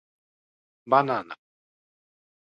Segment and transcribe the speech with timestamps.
[0.87, 1.37] ばなな